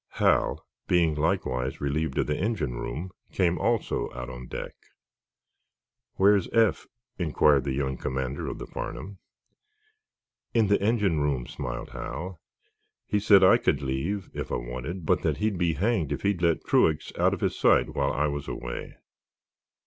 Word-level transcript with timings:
Hal, 0.13 0.65
being 0.87 1.13
likewise 1.13 1.79
relieved 1.79 2.17
in 2.17 2.25
the 2.25 2.35
engine 2.35 2.73
room, 2.73 3.11
came 3.31 3.59
also 3.59 4.11
out 4.13 4.31
on 4.31 4.47
deck. 4.47 4.73
"Where's 6.15 6.51
Eph?" 6.51 6.87
inquired 7.19 7.65
the 7.65 7.73
young 7.73 7.97
commander 7.97 8.47
of 8.47 8.57
the 8.57 8.65
"Farnum." 8.65 9.19
"In 10.55 10.69
the 10.69 10.81
engine 10.81 11.19
room," 11.21 11.45
smiled 11.45 11.91
Hal. 11.91 12.41
"He 13.05 13.19
said 13.19 13.43
I 13.43 13.57
could 13.57 13.83
leave, 13.83 14.31
if 14.33 14.51
I 14.51 14.55
wanted, 14.55 15.05
but 15.05 15.21
that 15.21 15.37
he'd 15.37 15.59
be 15.59 15.73
hanged 15.73 16.11
if 16.11 16.23
he'd 16.23 16.41
let 16.41 16.65
Truax 16.65 17.13
out 17.19 17.35
of 17.35 17.41
his 17.41 17.55
sight 17.55 17.93
while 17.93 18.11
I 18.11 18.25
was 18.25 18.47
away." 18.47 18.95